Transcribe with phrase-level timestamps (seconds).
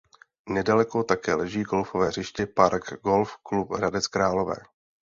[0.49, 4.55] Nedaleko také leží golfové hřiště Park Golf Club Hradec Králové.